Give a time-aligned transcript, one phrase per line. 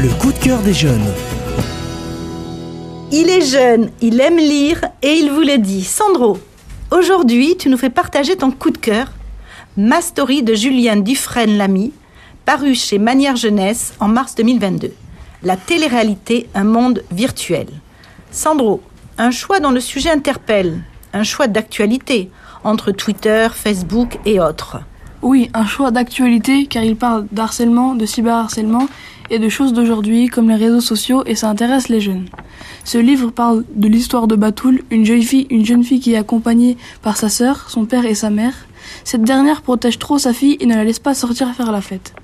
[0.00, 1.12] Le coup de cœur des jeunes.
[3.10, 5.82] Il est jeune, il aime lire et il vous l'a dit.
[5.82, 6.38] Sandro,
[6.92, 9.10] aujourd'hui, tu nous fais partager ton coup de cœur,
[9.76, 11.92] Ma story de Julien Dufresne-Lamy,
[12.44, 14.92] paru chez Manière Jeunesse en mars 2022.
[15.42, 17.66] La télé-réalité, un monde virtuel.
[18.30, 18.80] Sandro,
[19.18, 20.80] un choix dont le sujet interpelle,
[21.12, 22.30] un choix d'actualité
[22.62, 24.78] entre Twitter, Facebook et autres.
[25.20, 28.86] Oui, un choix d'actualité car il parle d'harcèlement, de cyberharcèlement
[29.30, 32.26] et de choses d'aujourd'hui comme les réseaux sociaux et ça intéresse les jeunes.
[32.84, 36.16] Ce livre parle de l'histoire de Batoul, une jeune fille, une jeune fille qui est
[36.16, 38.54] accompagnée par sa sœur, son père et sa mère.
[39.02, 42.14] Cette dernière protège trop sa fille et ne la laisse pas sortir faire la fête.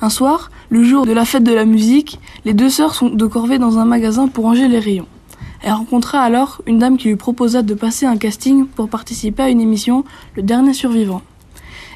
[0.00, 3.26] Un soir, le jour de la fête de la musique, les deux sœurs sont de
[3.26, 5.06] corvée dans un magasin pour ranger les rayons.
[5.62, 9.50] Elle rencontra alors une dame qui lui proposa de passer un casting pour participer à
[9.50, 10.04] une émission,
[10.34, 11.22] Le Dernier Survivant.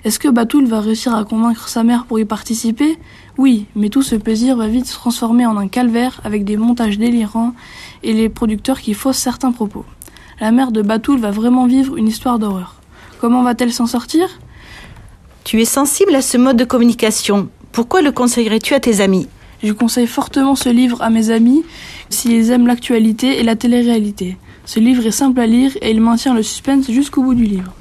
[0.04, 2.98] Est-ce que Batoul va réussir à convaincre sa mère pour y participer?
[3.38, 6.98] Oui, mais tout ce plaisir va vite se transformer en un calvaire avec des montages
[6.98, 7.54] délirants
[8.02, 9.86] et les producteurs qui faussent certains propos.
[10.40, 12.74] La mère de Batoul va vraiment vivre une histoire d'horreur.
[13.18, 14.28] Comment va-t-elle s'en sortir?
[15.42, 17.48] Tu es sensible à ce mode de communication.
[17.72, 19.26] Pourquoi le conseillerais-tu à tes amis?
[19.62, 21.64] Je conseille fortement ce livre à mes amis
[22.10, 24.36] s'ils aiment l'actualité et la télé-réalité.
[24.66, 27.72] Ce livre est simple à lire et il maintient le suspense jusqu'au bout du livre.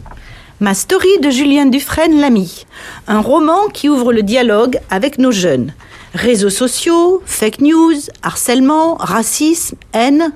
[0.60, 2.66] Ma story de Julien Dufresne Lamy,
[3.08, 5.74] un roman qui ouvre le dialogue avec nos jeunes.
[6.14, 10.32] Réseaux sociaux, fake news, harcèlement, racisme, haine,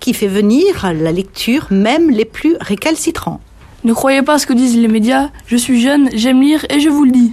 [0.00, 3.40] qui fait venir à la lecture même les plus récalcitrants.
[3.84, 6.88] Ne croyez pas ce que disent les médias, je suis jeune, j'aime lire et je
[6.88, 7.32] vous le dis.